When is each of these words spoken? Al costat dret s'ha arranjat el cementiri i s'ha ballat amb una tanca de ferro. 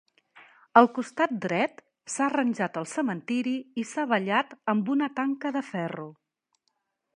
Al 0.79 0.87
costat 0.93 1.35
dret 1.43 1.83
s'ha 2.13 2.23
arranjat 2.29 2.79
el 2.81 2.89
cementiri 2.95 3.55
i 3.83 3.85
s'ha 3.93 4.07
ballat 4.15 4.57
amb 4.75 4.93
una 4.97 5.13
tanca 5.21 5.55
de 5.59 5.67
ferro. 5.71 6.11